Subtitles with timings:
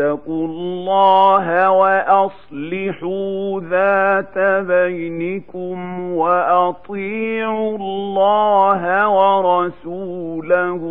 [0.00, 10.82] فاتقوا الله وأصلحوا ذات بينكم وأطيعوا الله ورسوله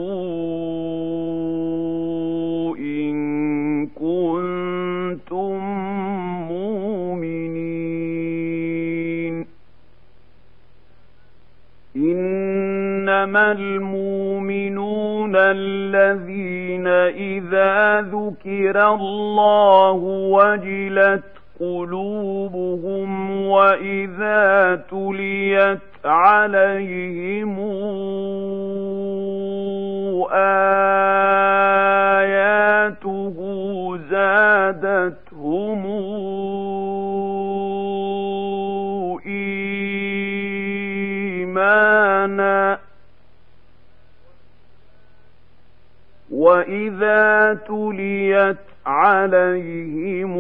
[2.80, 5.58] إن كنتم
[6.52, 7.50] مؤمنين.
[11.95, 14.98] إنما المؤمنون
[15.52, 19.93] الذين اذا ذكر الله
[20.31, 21.23] وجلت
[21.59, 27.59] قلوبهم واذا تليت عليهم
[32.39, 33.38] اياته
[34.11, 35.86] زادتهم
[41.89, 42.89] ايمانا
[46.31, 50.38] واذا تليت عليهم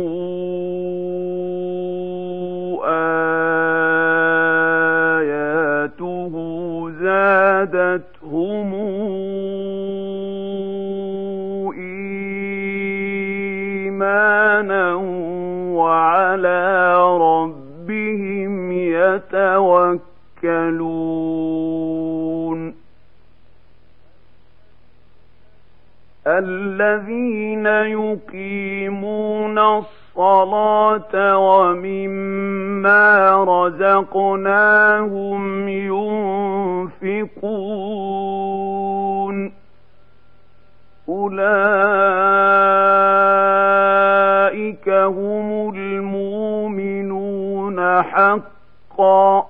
[26.39, 35.39] الذين يقيمون الصلاة ومما رزقناهم
[37.99, 39.51] ينفقون
[43.89, 49.49] أولئك هم المؤمنون حقا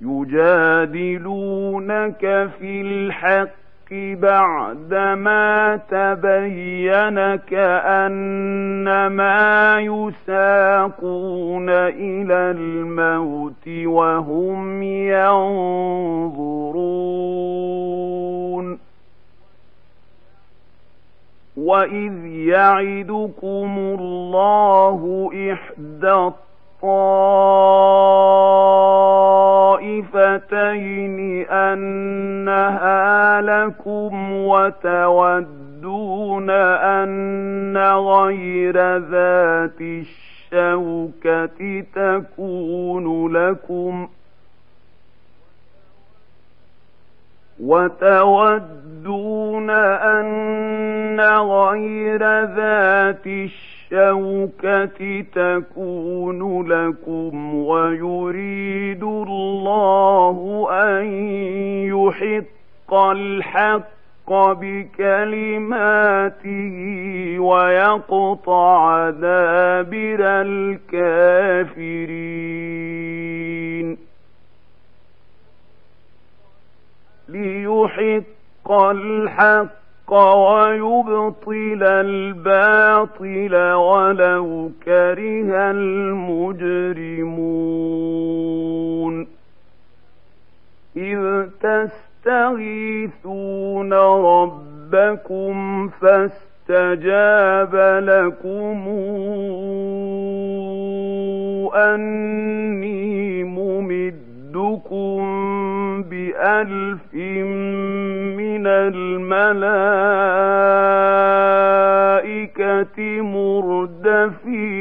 [0.00, 0.90] يجادلونك
[2.58, 3.58] في الحق
[3.92, 8.60] بعدما تبين كأنما
[9.80, 15.78] يساقون إلى الموت وهم ينظرون.
[21.58, 26.30] وإذ يعدكم الله إحدى
[30.08, 44.08] الطائفتين أنها لكم وتودون أن غير ذات الشوكة تكون لكم
[47.60, 61.06] وتودون أن غير ذات الشوكة تكون لكم ويريد الله أن
[61.86, 65.84] يحق الحق بكلماته
[67.38, 70.22] ويقطع دابر
[72.58, 74.07] الكافرين.
[77.98, 86.98] ليحق الحق ويبطل الباطل ولو كره المجرمون.
[90.96, 91.46] إذ
[92.24, 97.74] تستغيثون ربكم فاستجاب
[98.04, 98.88] لكم
[101.74, 103.44] أني
[104.68, 107.14] ممدكم بألف
[108.36, 108.66] من
[112.28, 114.78] الملائكة مردفين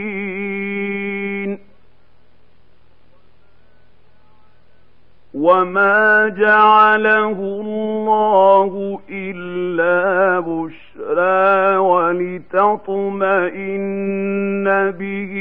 [5.34, 12.58] وما جعله الله إلا بشرى ولتطمئن
[14.92, 15.34] به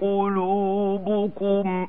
[0.00, 1.88] قلوبكم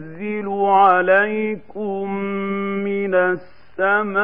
[0.69, 2.13] عليكم
[2.83, 4.21] من السماء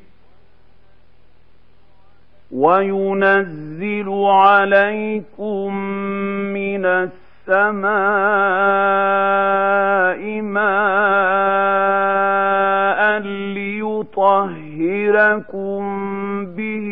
[2.52, 5.76] وينزل عليكم
[6.54, 7.82] من السماء
[10.42, 11.46] ماء
[13.54, 14.65] ليطهركم
[16.56, 16.86] به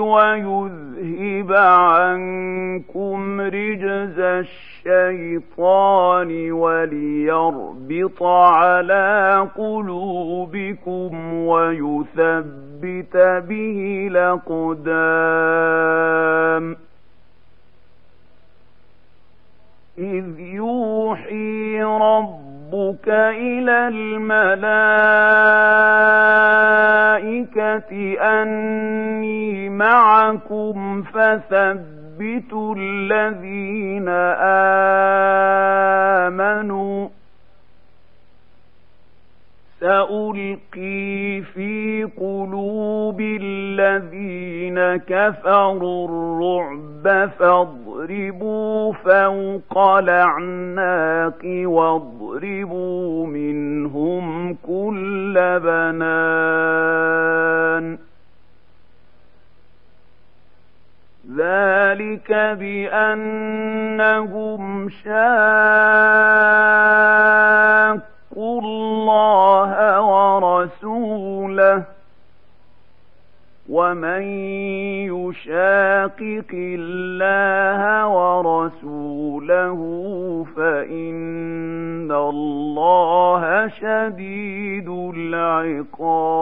[0.00, 4.18] ويذهب عنكم رجز
[4.86, 13.16] الشيطان وليربط على قلوبكم ويثبت
[13.48, 15.24] به الأقدام
[19.98, 21.84] إذ يوحي
[22.74, 24.54] ربك إلى الملائكة
[28.42, 34.08] أني معكم فثبتوا الذين
[36.28, 37.08] آمنوا
[39.84, 55.34] سألقي في قلوب الذين كفروا الرعب فاضربوا فوق الأعناق واضربوا منهم كل
[55.64, 57.04] بنان.
[61.36, 63.78] ذلك بأنهم
[64.88, 66.34] شاقوا
[68.34, 71.82] اتقوا الله ورسوله
[73.70, 74.22] ومن
[75.14, 79.80] يشاقق الله ورسوله
[80.56, 86.34] فإن الله شديد العقاب.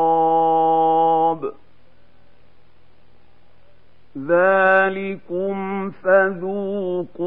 [4.18, 7.22] ذلكم فذوقوه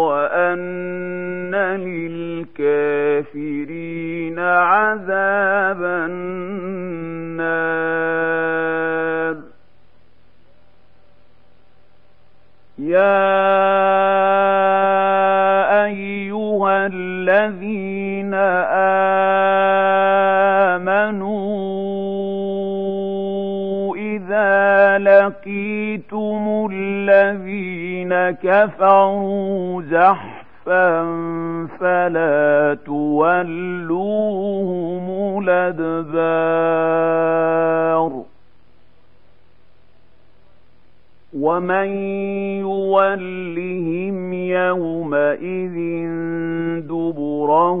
[0.00, 1.54] وأن
[2.58, 7.30] للكافرين عذاب النار
[12.78, 13.20] يا
[15.84, 19.99] أيها الذين آمنوا
[25.20, 31.02] لقيتم الذين كفروا زحفا
[31.80, 33.84] فلا تولوهم
[35.48, 36.90] الأدبار
[41.38, 41.88] ومن
[42.60, 45.76] يولهم يومئذ
[46.80, 47.80] دبره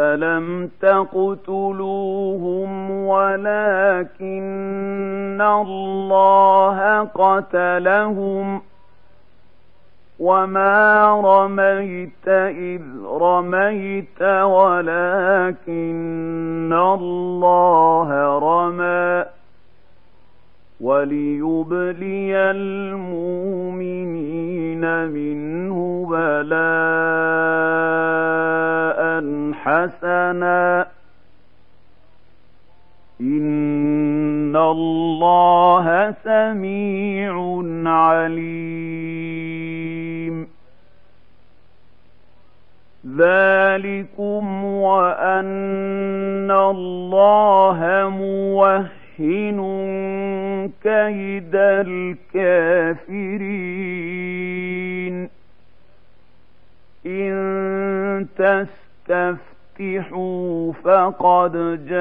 [0.00, 4.30] فلم تقتلوهم ولكن
[5.40, 8.62] الله قتلهم
[10.20, 15.72] وما رميت إذ رميت ولكن
[16.72, 19.24] الله رمى
[20.80, 23.06] وليبلي المؤمنين
[25.06, 26.60] منه بلاء
[29.52, 30.86] حسنا.
[33.20, 38.60] إن الله سميع عليم.
[43.16, 47.78] ذلكم وأن الله
[48.18, 49.60] موهن
[50.82, 52.20] كيد الكافرين.
[57.06, 58.26] إن
[59.78, 61.52] تستفتحوا فقد
[61.88, 62.00] جاءكم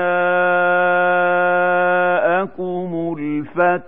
[3.19, 3.83] الفتح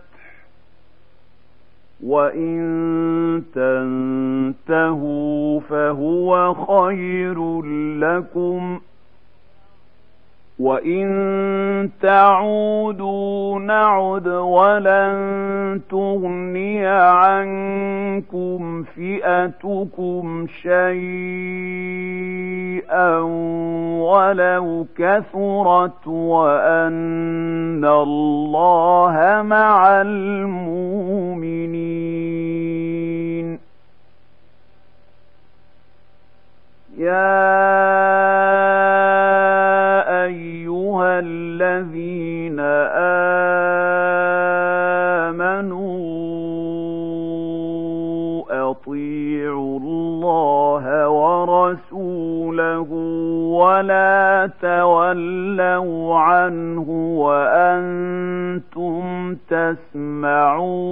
[2.03, 7.61] وإن تنتهوا فهو خير
[7.97, 8.81] لكم ۖ.
[10.61, 20.81] وإن تعودوا نعد ولن تغني عنكم فئتكم شيئا
[24.01, 31.61] ولو كثرت وأن الله مع المؤمنين
[36.97, 37.71] يا
[41.05, 42.59] الذين
[45.29, 45.91] آمنوا
[48.71, 52.87] أطيعوا الله ورسوله
[53.51, 59.03] ولا تولوا عنه وأنتم
[59.49, 60.91] تسمعون.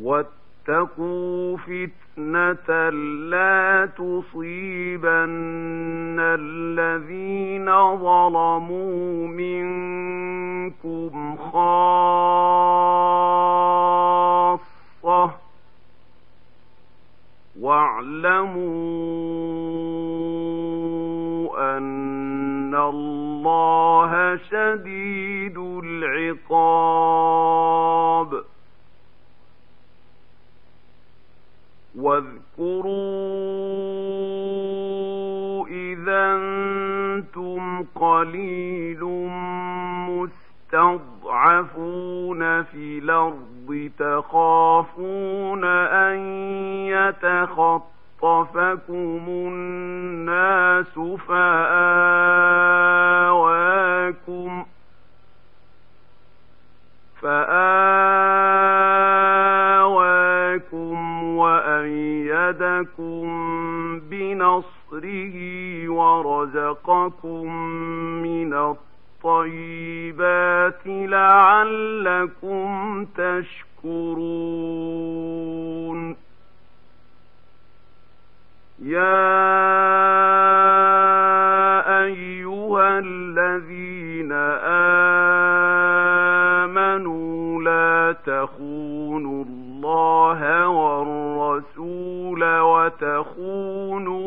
[0.00, 2.90] واتقوا فتنة
[3.30, 5.08] لا تصيبن
[6.20, 12.40] الذين ظلموا منكم خاصة.
[17.60, 18.58] واعلموا
[21.78, 23.29] أن الله
[24.50, 26.70] شديد العقاب.
[31.98, 33.30] واذكروا
[35.68, 36.40] إذا
[37.20, 39.04] أنتم قليل
[40.72, 46.18] مستضعفون في الأرض تخافون أن
[46.86, 47.84] يتخطفكم
[49.28, 50.98] الناس
[54.12, 54.66] فآواكم
[59.90, 63.24] فآواكم وأيدكم
[64.10, 65.36] بنصره
[65.88, 67.54] ورزقكم
[68.22, 68.54] من
[69.24, 72.66] الطيبات لعلكم
[73.04, 74.60] تشكرون
[78.82, 79.40] يا
[82.04, 83.79] أيها الذين
[88.26, 94.20] تخونوا الله والرسول وتخونوا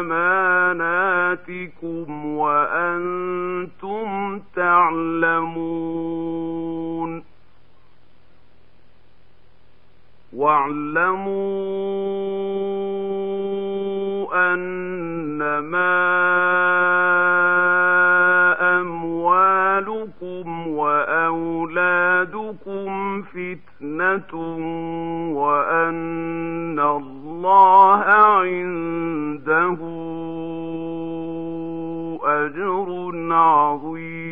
[0.00, 6.06] أماناتكم وأنتم تعلمون
[13.56, 15.86] واعلموا أنما
[22.86, 24.34] تصيبكم فتنة
[25.34, 29.78] وأن الله عنده
[32.22, 34.26] أجر عظيم.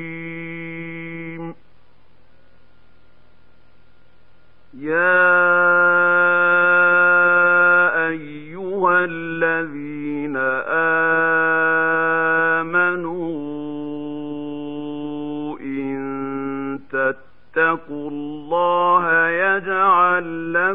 [4.74, 5.43] يا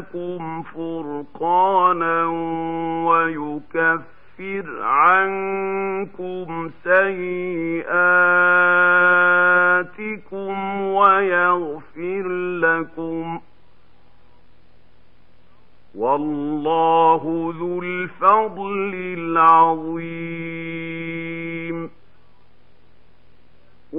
[0.00, 2.26] لكم فرقانا
[3.06, 7.90] ويكفر عنكم سيئاتكم
[10.80, 12.28] ويغفر
[12.58, 13.40] لكم
[15.94, 20.89] والله ذو الفضل العظيم.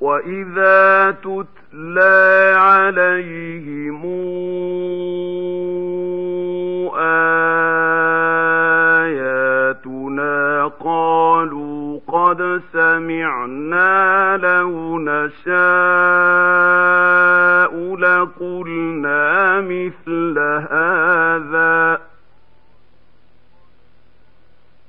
[0.00, 4.00] وإذا تتلى عليهم
[9.40, 15.50] آياتنا قالوا قد سمعنا لو نشاء
[17.96, 20.38] لقلنا مثل
[20.70, 22.00] هذا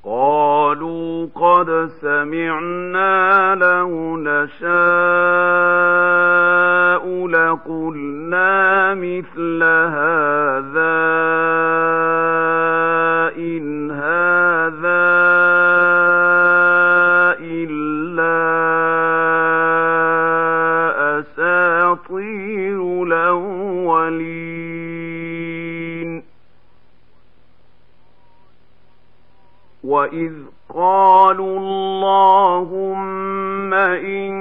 [0.03, 1.27] قالوا
[1.62, 4.72] قد سمعنا لو نشاء
[7.27, 11.21] لقلنا مثل هذا
[31.32, 32.94] قالوا اللهم
[33.74, 34.32] إن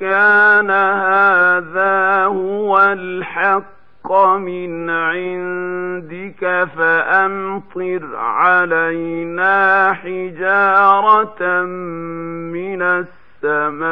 [0.00, 11.62] كان هذا هو الحق من عندك فأمطر علينا حجارة
[12.54, 12.82] من
[13.42, 13.86] السماء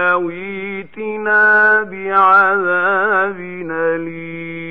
[0.00, 1.42] يويتنا
[1.82, 4.65] بعذاب أليم.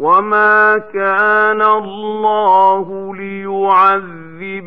[0.00, 4.58] وما كان الله ليعذبهم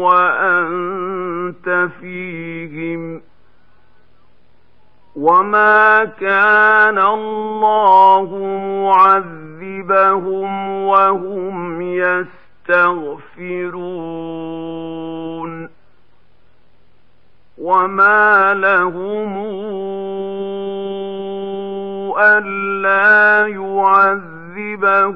[0.00, 3.20] وأنت فيهم
[5.16, 8.36] وما كان الله
[8.84, 13.18] معذبهم وهم يستغفرون
[17.58, 19.38] وما لهم
[22.18, 25.06] ألا يعذبهم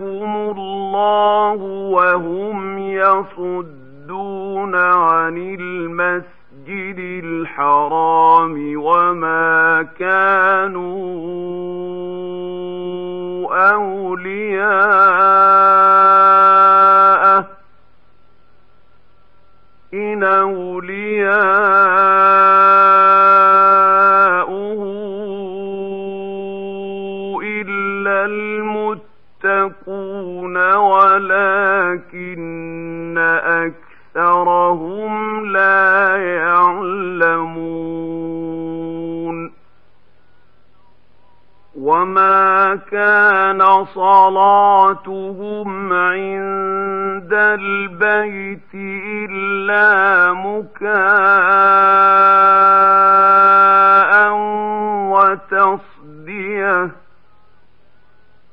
[0.50, 1.54] الله
[1.92, 10.92] وهم يصدون عن المسجد الحرام وما كانوا
[13.72, 15.02] أولياءه
[19.94, 20.82] إن أولياؤه
[31.12, 33.18] ولكن
[34.16, 37.72] أكثرهم لا يعلمون.
[41.78, 50.92] وما كان صلاتهم عند البيت إلا مكاء
[55.12, 56.90] وتصدية.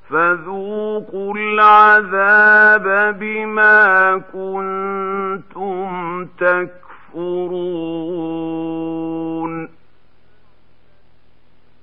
[0.09, 7.59] فذوقوا العذاب بما كنتم تكفرون.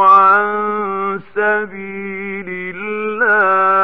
[0.07, 3.83] عن سبيل الله.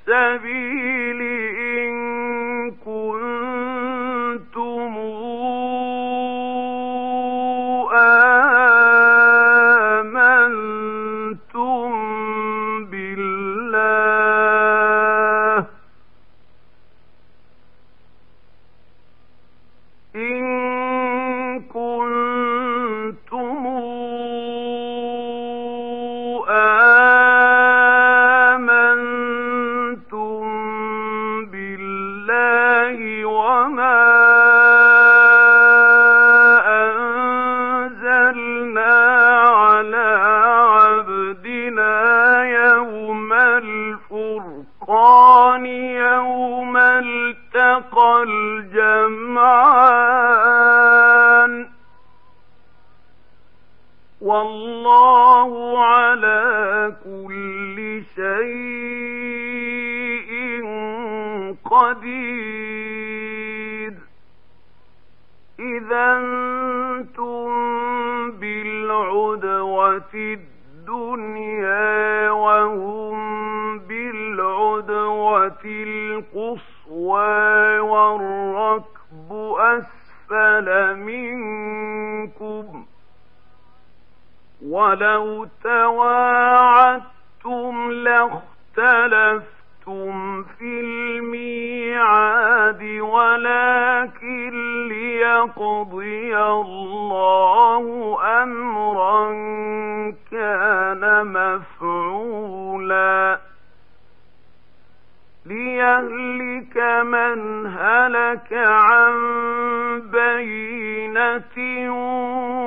[0.08, 1.20] السبيل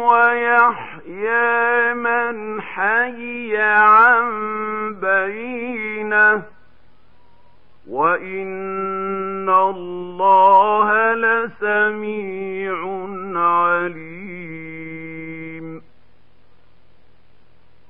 [0.08, 4.30] ويحيى يحيى من حي عن
[5.02, 6.44] بينه
[7.90, 12.78] وإن الله لسميع
[13.36, 14.08] عليم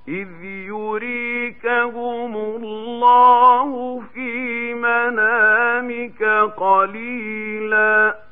[0.08, 6.23] إذ يريكهم الله في منامك
[6.58, 8.26] قليلاً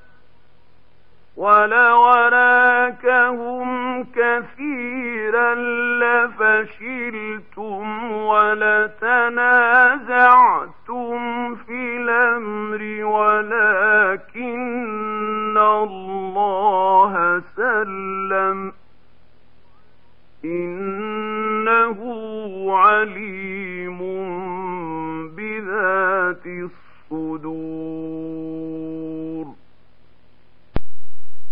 [1.38, 5.56] ولو راكهم كثيرا
[6.00, 9.56] لفشلتم ولتنازعتم
[11.56, 14.46] في الأمر ولكن
[15.58, 18.74] الله سلم
[20.46, 22.00] إنه
[22.78, 24.00] عليم
[25.36, 28.35] بذات الصدور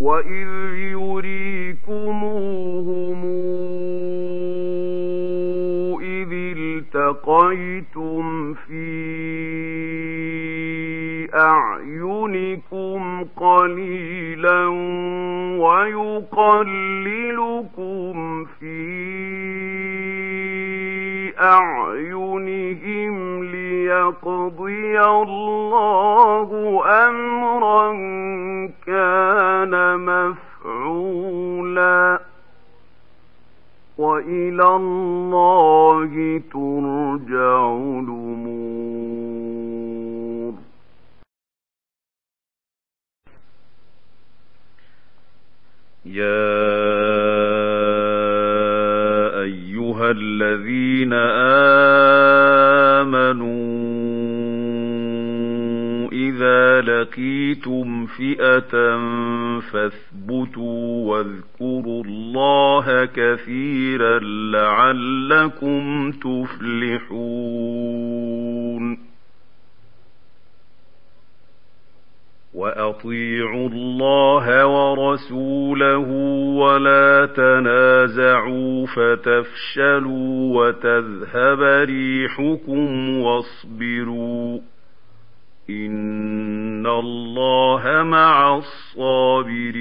[0.03, 0.51] وإذ
[1.87, 3.21] يريكموهم
[6.01, 8.83] إذ التقيتم في
[11.35, 14.67] أعينكم قليلا
[16.83, 18.83] ويقللكم في
[21.39, 26.49] أعينهم ليقضي الله
[27.07, 27.91] أمرا
[28.87, 29.12] كان
[34.13, 36.13] وإلى الله
[36.53, 37.59] ترجع
[38.03, 38.93] الأمور.
[46.05, 46.53] يا
[49.41, 51.13] أيها الذين
[53.03, 53.52] آمنوا
[56.43, 58.97] إذا لقيتم فئة
[59.59, 64.19] فاثبتوا واذكروا الله كثيرا
[64.51, 67.43] لعلكم تفلحون
[72.53, 76.09] واطيعوا الله ورسوله
[76.59, 84.72] ولا تنازعوا فتفشلوا وتذهب ريحكم واصبروا
[85.69, 89.73] ان الله مع الصابرين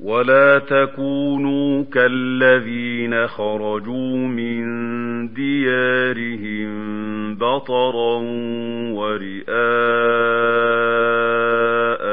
[0.00, 4.64] ولا تكونوا كالذين خرجوا من
[5.34, 6.74] ديارهم
[7.34, 8.18] بطرا
[8.92, 9.44] ورئاء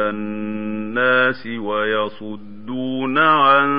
[0.10, 3.70] الناس ويصدون عن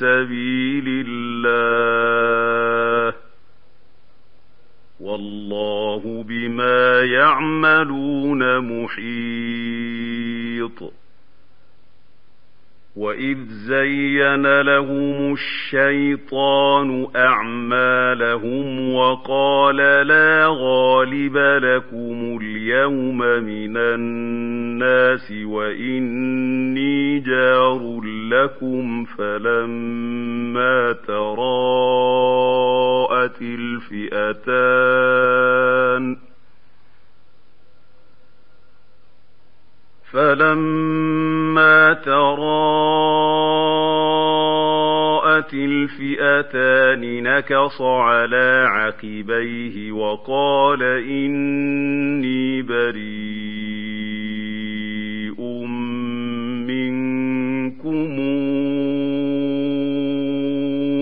[0.00, 3.14] سبيل الله
[5.00, 10.16] والله بما يعملون محيط.
[12.96, 29.04] واذ زين لهم الشيطان اعمالهم وقال لا غالب لكم اليوم من الناس واني جار لكم
[29.04, 32.16] فلما تراءت
[33.42, 34.86] الفئتان
[40.16, 42.16] فلما تراءت
[45.54, 52.96] الفئتان نكص على عقبيه وقال إني بريء
[56.66, 58.20] منكم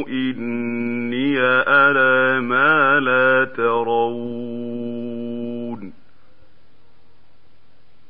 [0.08, 4.43] إني أرى ما لا ترون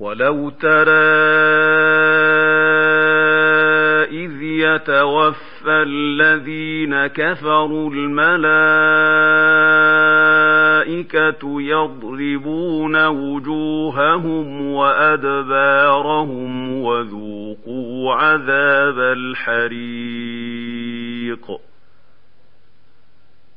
[0.00, 1.48] ولو ترى
[4.78, 8.42] يتوفى الذين كفروا الملائكة
[11.62, 19.78] يضربون وجوههم وأدبارهم وذوقوا عذاب الحريق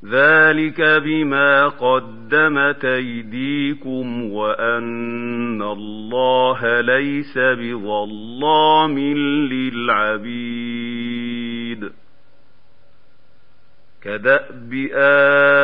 [0.05, 8.99] ذلك بما قدمت ايديكم وان الله ليس بظلام
[9.53, 10.71] للعبيد
[14.03, 15.61] كداب ال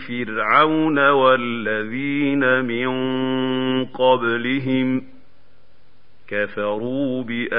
[0.00, 2.88] فرعون والذين من
[3.84, 5.01] قبلهم
[6.32, 7.52] كفروا بآيات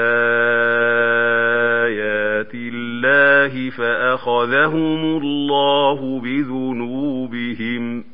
[2.54, 8.04] الله فأخذهم الله بذنوبهم.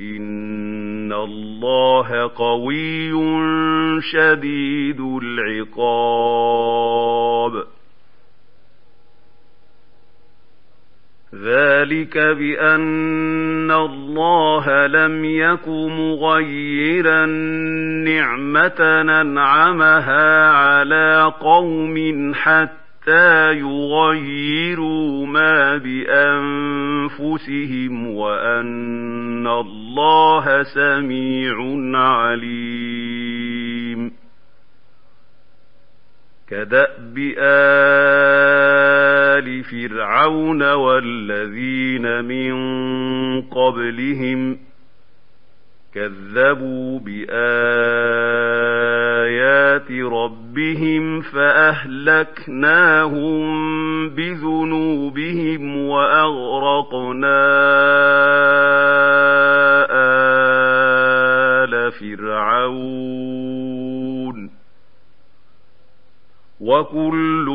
[0.00, 3.12] إن الله قوي
[4.12, 6.14] شديد العقاب.
[11.42, 17.26] ذلك بأن الله لم يك مغيرا
[18.06, 27.26] نعمة ننعمها على قوم حتى يغيروا ما بأنفسهم
[28.06, 31.56] وأن الله سميع
[31.98, 33.23] عليم.
[36.48, 37.94] كدأب آل
[39.64, 42.54] فرعون والذين من
[43.42, 44.58] قبلهم
[45.94, 47.34] كذبوا بآيات
[50.12, 52.64] ربهم فأهلكناهم
[54.08, 57.44] بذنوبهم وأغرقنا
[66.64, 67.46] وكل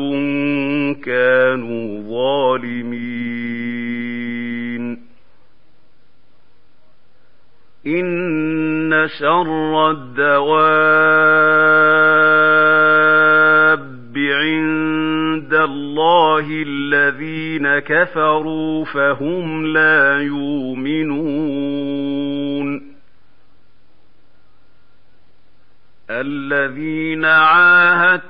[1.04, 3.40] كانوا ظالمين
[7.86, 10.60] ان شر الدواب
[14.16, 21.50] عند الله الذين كفروا فهم لا يؤمنون
[26.10, 28.29] الذين عاهدت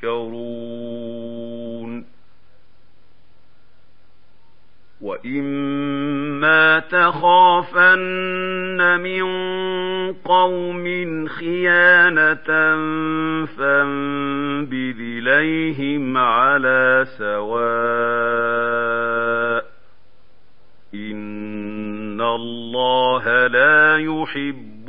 [0.00, 1.40] تذكرون
[5.00, 8.20] وإما تخافن
[9.00, 9.22] من
[10.12, 10.84] قوم
[11.26, 12.46] خيانة
[13.46, 18.40] فانبذ إليهم على سواء
[20.94, 24.88] إن الله لا يحب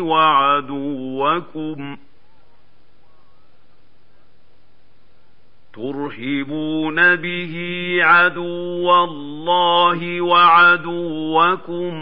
[0.00, 1.98] وَعَدُوَّكُمْ ۖ.
[5.72, 7.54] ترهبون به
[8.02, 11.99] عدو الله وعدوكم.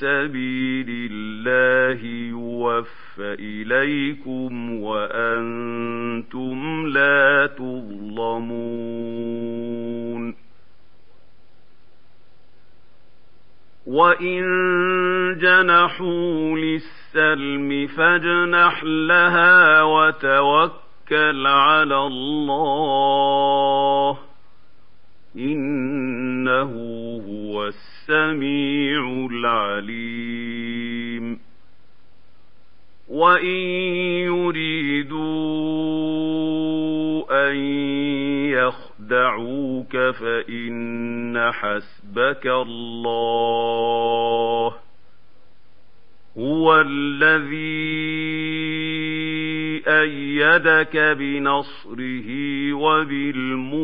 [0.00, 8.74] سبيل الله يوفى إليكم وأنتم لا تظلمون.
[13.86, 14.42] وإن
[15.40, 24.18] جنحوا للسلم فاجنح لها وتوكل على الله.
[25.36, 26.83] إنه
[28.14, 31.38] السميع العليم.
[33.08, 33.56] وإن
[34.26, 35.14] يريدوا
[37.50, 37.56] أن
[38.50, 44.74] يخدعوك فإن حسبك الله.
[46.38, 48.04] هو الذي
[49.88, 52.28] أيدك بنصره
[52.72, 53.74] وبالمؤمنين.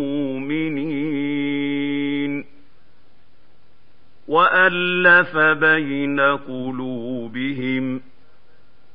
[4.31, 8.01] وألف بين قلوبهم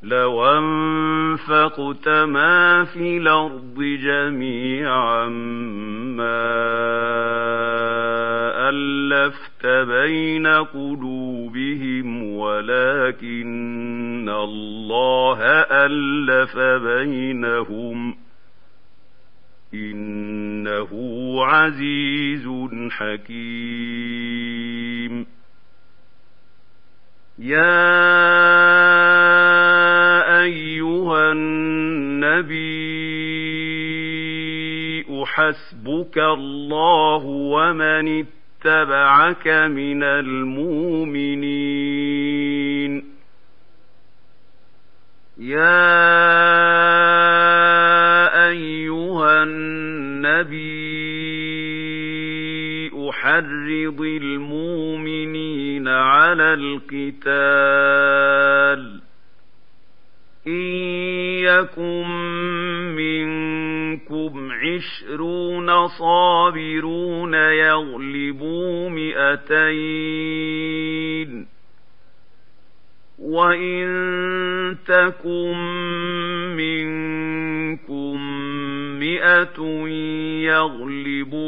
[0.03, 5.27] لو أنفقت ما في الأرض جميعا
[6.15, 6.55] ما
[8.69, 15.39] ألفت بين قلوبهم ولكن الله
[15.71, 18.15] ألف بينهم
[20.66, 22.47] إنه عزيز
[22.91, 24.45] حكيم.
[27.39, 27.86] يا
[30.43, 32.66] أيها النبي
[35.26, 41.45] حسبك الله ومن اتبعك من المؤمنين.
[45.38, 45.86] يا
[48.47, 49.74] أيها النبي
[53.09, 57.41] أحرض المؤمنين على القتال.
[60.47, 60.61] إن
[61.41, 62.07] يكن
[62.95, 70.36] منكم عشرون صابرون يغلبوا مئتين.
[73.19, 73.88] وإن
[74.88, 75.57] تكن
[76.57, 78.17] منكم
[79.06, 79.60] مئة
[80.41, 81.45] يغلبوا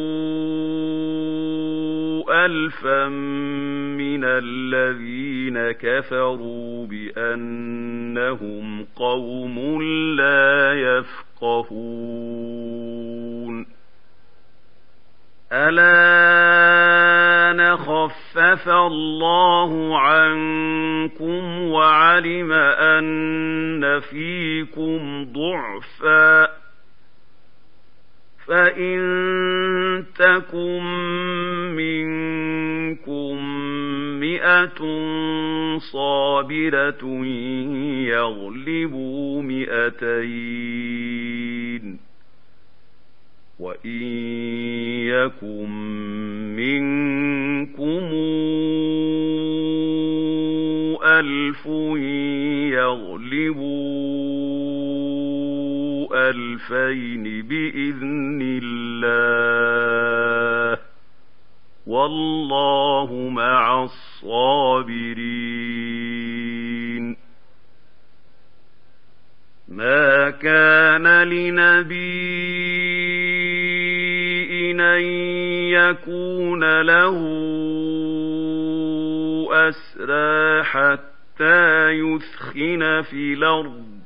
[2.46, 3.08] ألفا
[3.98, 9.82] من الذين كفروا بأنهم قوم
[10.18, 12.18] لا يفقهون.
[15.52, 17.08] ألا
[17.76, 26.47] خفف الله عنكم وعلم أن فيكم ضعفاً.
[28.48, 30.84] فإن تكن
[31.76, 33.36] منكم
[34.20, 34.80] مئة
[35.92, 37.26] صابرة
[38.08, 40.88] يغلبوا مئتين
[43.60, 44.02] وإن
[45.08, 45.70] يكن
[46.56, 48.04] منكم
[51.04, 51.66] ألف
[52.74, 53.88] يغلبوا
[56.30, 59.08] ألفين بإذن الله
[61.88, 65.08] والله مع الصابرين.
[69.68, 72.78] ما كان لنبي
[74.98, 75.04] أن
[75.72, 77.18] يكون له
[79.52, 83.97] أسرى حتى يثخن في الأرض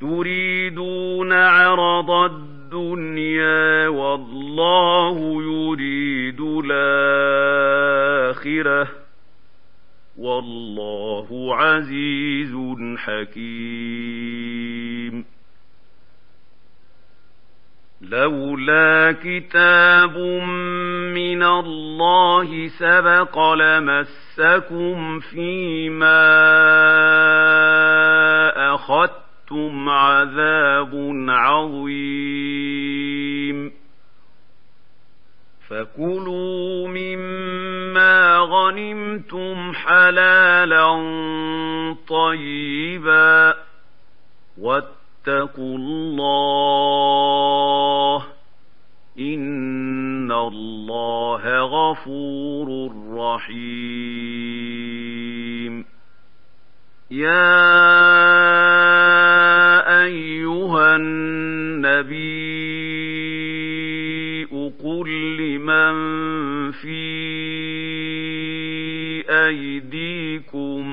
[0.00, 7.68] تريدون عرض الدنيا والله يريد الآخرة.
[10.18, 12.54] والله عزيز
[12.98, 14.58] حكيم.
[18.00, 20.18] لولا كتاب
[21.14, 26.28] من الله سبق لمسكم فيما
[29.48, 30.92] أخذتم عذاب
[31.28, 32.78] عظيم
[35.68, 40.86] فكلوا مما غنمتم حلالا
[42.08, 43.54] طيبا
[44.58, 47.06] واتقوا الله
[49.18, 54.18] إن الله غفور رحيم
[57.10, 57.48] يا
[60.04, 62.38] أيها النبي
[64.84, 65.94] قل لمن
[66.70, 67.08] في
[69.30, 70.88] أيديكم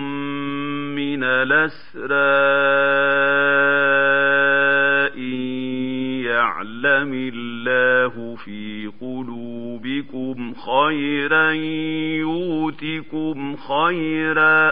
[0.95, 2.15] من الأسرى
[5.17, 5.35] إن
[6.25, 11.51] يعلم الله في قلوبكم خيرا
[12.21, 14.71] يؤتكم خيرا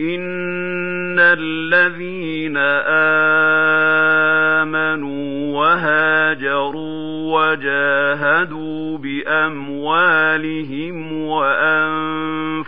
[0.00, 2.56] إن الذين
[4.56, 10.32] آمنوا وهاجروا وجاهدوا بأموالهم
[11.12, 12.62] وأنفسهم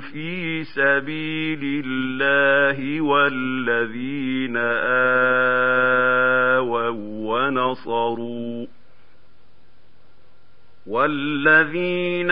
[0.00, 4.56] في سبيل الله والذين
[6.56, 6.90] آووا
[7.34, 8.66] ونصروا
[10.86, 12.30] والذين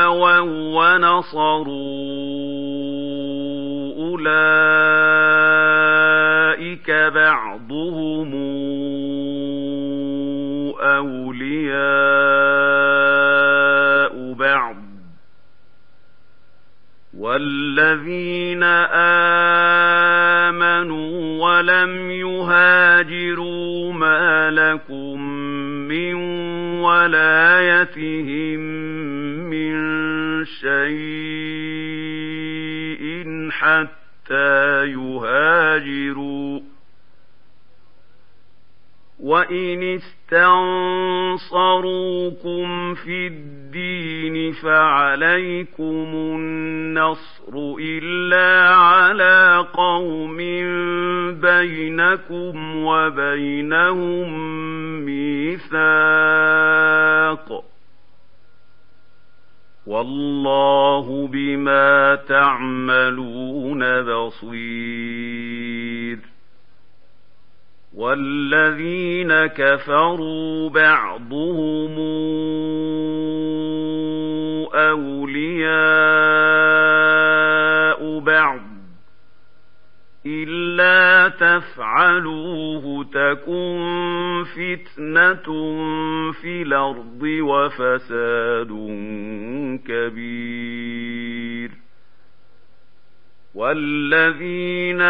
[0.00, 0.40] آووا
[0.76, 1.74] ونصروا
[4.04, 4.74] أولئك
[6.90, 8.34] بعضهم
[13.14, 14.76] أولياء بعض
[17.18, 18.62] والذين
[20.52, 21.14] آمنوا
[21.44, 25.23] ولم يهاجروا ما لكم
[27.04, 28.60] ولايتهم
[29.50, 29.74] من
[30.44, 30.84] شيء
[33.50, 36.60] حتى يهاجروا.
[39.20, 39.82] وإن
[41.52, 43.63] استنصروكم في الدين
[44.62, 50.36] فعليكم النصر إلا على قوم
[51.40, 54.32] بينكم وبينهم
[55.04, 55.84] ميثاق
[59.86, 65.54] والله بما تعملون بصير
[67.96, 71.98] والذين كفروا بعضهم
[74.74, 76.14] أولياء
[78.18, 78.60] بعض
[80.26, 85.46] إلا تفعلوه تكن فتنة
[86.32, 88.68] في الأرض وفساد
[89.86, 91.83] كبير.
[93.54, 95.00] والذين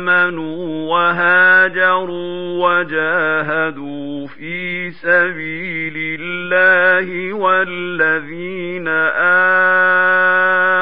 [0.00, 8.88] آمنوا وهاجروا وجاهدوا في سبيل الله والذين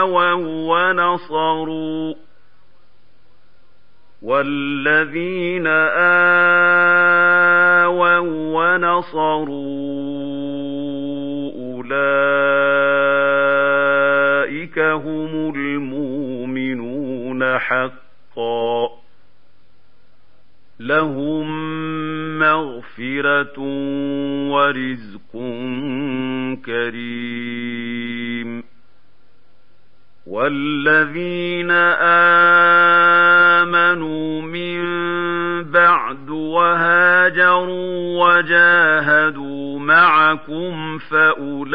[0.06, 0.34] آووا
[0.70, 2.14] ونصروا
[4.22, 6.62] والذين آووا
[8.54, 9.52] ونصروا
[11.74, 13.01] أولئك
[14.92, 18.88] هم المؤمنون حقا.
[20.80, 21.48] لهم
[22.38, 23.58] مغفرة
[24.50, 25.32] ورزق
[26.66, 28.62] كريم.
[30.26, 31.70] والذين
[33.60, 34.82] آمنوا من
[35.62, 41.72] بعد وهاجروا وجاهدوا معكم فأولئك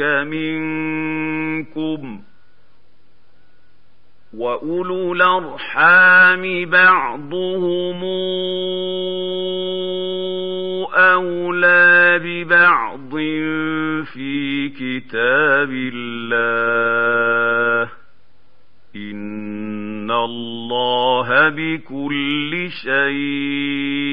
[0.00, 2.20] منكم
[4.36, 8.04] وأولو الأرحام بعضهم
[10.94, 13.10] أولى ببعض
[14.12, 17.88] في كتاب الله.
[20.08, 24.08] إِنَّ اللَّهَ بِكُلِّ شَيْءٍ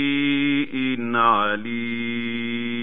[1.16, 2.75] عَلِيمٌ